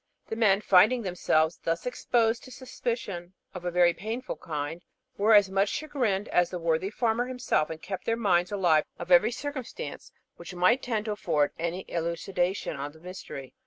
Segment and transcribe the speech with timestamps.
[0.29, 4.83] The men, finding themselves thus exposed to suspicions of a very painful kind,
[5.15, 9.11] were as much chagrined as the worthy farmer himself, and kept their minds alive to
[9.13, 13.53] every circumstance which might tend to afford any elucidation of the mystery.